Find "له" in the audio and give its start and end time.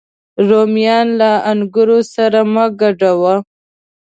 1.19-1.31